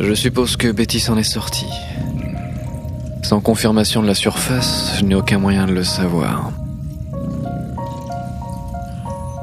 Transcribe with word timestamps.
Je 0.00 0.14
suppose 0.14 0.56
que 0.56 0.72
Betty 0.72 1.00
s'en 1.00 1.16
est 1.16 1.22
sortie. 1.22 1.68
Sans 3.22 3.40
confirmation 3.40 4.02
de 4.02 4.06
la 4.06 4.14
surface, 4.14 4.96
je 4.98 5.04
n'ai 5.04 5.14
aucun 5.14 5.38
moyen 5.38 5.66
de 5.66 5.72
le 5.72 5.84
savoir. 5.84 6.50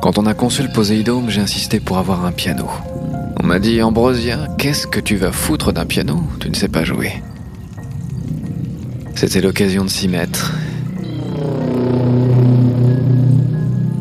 Quand 0.01 0.17
on 0.17 0.25
a 0.25 0.33
conçu 0.33 0.63
le 0.63 0.69
Poséidome, 0.69 1.29
j'ai 1.29 1.41
insisté 1.41 1.79
pour 1.79 1.97
avoir 1.97 2.25
un 2.25 2.31
piano. 2.31 2.67
On 3.41 3.45
m'a 3.45 3.59
dit 3.59 3.81
Ambrosia, 3.81 4.47
qu'est-ce 4.57 4.87
que 4.87 4.99
tu 4.99 5.15
vas 5.15 5.31
foutre 5.31 5.71
d'un 5.71 5.85
piano? 5.85 6.21
Tu 6.39 6.49
ne 6.49 6.55
sais 6.55 6.67
pas 6.67 6.83
jouer. 6.83 7.21
C'était 9.15 9.41
l'occasion 9.41 9.83
de 9.83 9.89
s'y 9.89 10.07
mettre. 10.07 10.55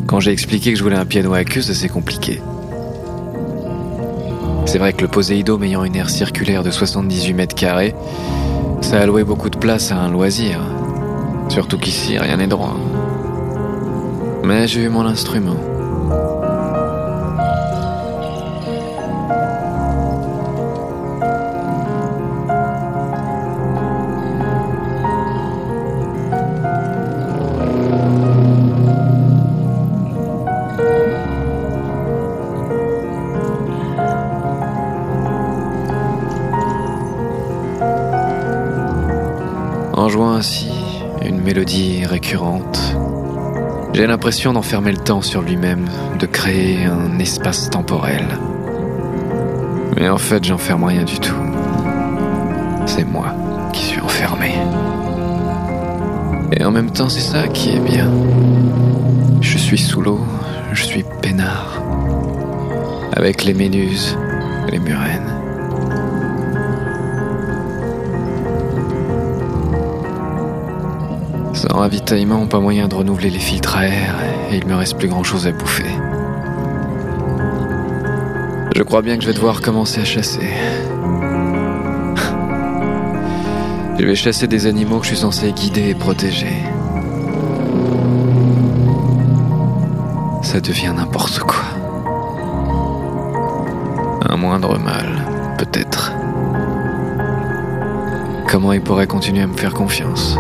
Quand 0.07 0.21
j'ai 0.21 0.33
expliqué 0.33 0.73
que 0.73 0.79
je 0.79 0.83
voulais 0.83 0.97
un 0.97 1.07
piano 1.07 1.35
à 1.35 1.45
queue, 1.45 1.61
c'est 1.61 1.89
compliqué. 1.89 2.41
C'est 4.69 4.77
vrai 4.77 4.93
que 4.93 5.01
le 5.01 5.09
Poséidome 5.09 5.65
ayant 5.65 5.83
une 5.83 5.97
aire 5.97 6.11
circulaire 6.11 6.63
de 6.63 6.71
78 6.71 7.33
mètres 7.33 7.55
carrés, 7.55 7.95
ça 8.83 8.99
a 8.99 9.01
alloué 9.01 9.25
beaucoup 9.25 9.49
de 9.49 9.57
place 9.57 9.93
à 9.93 9.97
un 9.97 10.11
loisir. 10.11 10.61
Surtout 11.49 11.79
qu'ici, 11.79 12.19
rien 12.19 12.37
n'est 12.37 12.49
droit. 12.49 12.77
Mais 14.45 14.69
j'ai 14.69 14.83
eu 14.83 14.91
mon 14.91 15.07
instrument. 15.07 15.57
En 40.09 40.11
jouant 40.11 40.33
ainsi 40.33 40.71
une 41.23 41.43
mélodie 41.43 42.07
récurrente, 42.07 42.81
j'ai 43.93 44.07
l'impression 44.07 44.55
d'enfermer 44.55 44.93
le 44.93 44.97
temps 44.97 45.21
sur 45.21 45.43
lui-même, 45.43 45.85
de 46.19 46.25
créer 46.25 46.87
un 46.87 47.19
espace 47.19 47.69
temporel. 47.69 48.25
Mais 49.97 50.09
en 50.09 50.17
fait, 50.17 50.43
j'enferme 50.43 50.85
rien 50.85 51.05
du 51.05 51.19
tout. 51.19 51.37
C'est 52.87 53.05
moi 53.05 53.35
qui 53.75 53.85
suis 53.85 54.01
enfermé. 54.01 54.55
Et 56.53 56.65
en 56.65 56.71
même 56.71 56.91
temps, 56.91 57.11
c'est 57.11 57.21
ça 57.21 57.47
qui 57.47 57.77
est 57.77 57.81
bien. 57.81 58.11
Je 59.43 59.59
suis 59.59 59.77
sous 59.77 60.01
l'eau, 60.01 60.21
je 60.73 60.85
suis 60.85 61.05
peinard. 61.21 61.83
Avec 63.13 63.45
les 63.45 63.53
méduses, 63.53 64.17
les 64.71 64.79
murènes. 64.79 65.38
Ravitaillement, 71.79 72.47
pas 72.47 72.61
moyen 72.61 72.89
de 72.89 72.95
renouveler 72.95 73.31
les 73.31 73.39
filtres 73.39 73.77
à 73.77 73.87
air 73.87 74.15
et 74.51 74.57
il 74.57 74.67
me 74.67 74.75
reste 74.75 74.99
plus 74.99 75.09
grand 75.09 75.23
chose 75.23 75.47
à 75.47 75.53
bouffer. 75.53 75.85
Je 78.75 78.83
crois 78.83 79.03
bien 79.03 79.17
que 79.17 79.23
je 79.23 79.29
vais 79.29 79.35
devoir 79.35 79.61
commencer 79.61 80.01
à 80.01 80.05
chasser. 80.05 80.49
Je 83.99 84.07
vais 84.07 84.15
chasser 84.15 84.47
des 84.47 84.67
animaux 84.67 84.99
que 84.99 85.05
je 85.05 85.09
suis 85.09 85.19
censé 85.19 85.53
guider 85.53 85.89
et 85.89 85.95
protéger. 85.95 86.63
Ça 90.43 90.61
devient 90.61 90.93
n'importe 90.97 91.41
quoi. 91.41 91.65
Un 94.29 94.37
moindre 94.37 94.79
mal, 94.79 95.57
peut-être. 95.59 96.13
Comment 98.49 98.73
il 98.73 98.81
pourrait 98.81 99.07
continuer 99.07 99.43
à 99.43 99.47
me 99.47 99.57
faire 99.57 99.75
confiance? 99.75 100.39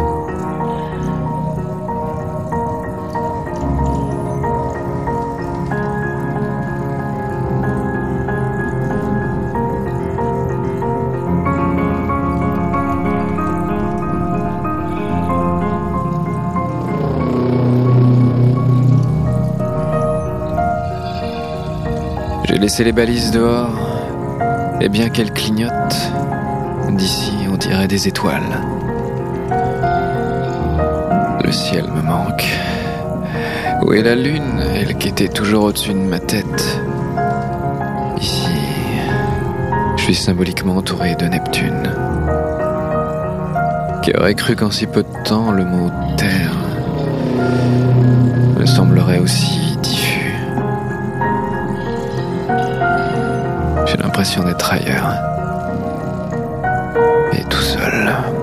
J'ai 22.60 22.84
les 22.84 22.92
balises 22.92 23.32
dehors, 23.32 23.72
et 24.80 24.88
bien 24.88 25.08
qu'elles 25.08 25.32
clignotent, 25.32 26.12
d'ici 26.90 27.32
on 27.52 27.56
dirait 27.56 27.88
des 27.88 28.06
étoiles. 28.06 28.60
Le 31.44 31.50
ciel 31.50 31.86
me 31.90 32.00
manque. 32.02 32.46
Où 33.82 33.94
est 33.94 34.02
la 34.02 34.14
lune, 34.14 34.62
elle 34.76 34.96
qui 34.96 35.08
était 35.08 35.26
toujours 35.26 35.64
au-dessus 35.64 35.92
de 35.92 35.98
ma 35.98 36.20
tête? 36.20 36.80
Ici, 38.20 38.52
je 39.96 40.02
suis 40.04 40.14
symboliquement 40.14 40.76
entouré 40.76 41.16
de 41.16 41.26
Neptune. 41.26 41.92
Qui 44.04 44.16
aurait 44.16 44.34
cru 44.34 44.54
qu'en 44.54 44.70
si 44.70 44.86
peu 44.86 45.02
de 45.02 45.22
temps, 45.24 45.50
le 45.50 45.64
mot 45.64 45.90
terre 46.16 46.57
l'impression 54.38 54.44
d'être 54.44 54.72
ailleurs. 54.72 55.14
Et 57.32 57.44
tout 57.44 57.60
seul. 57.60 58.37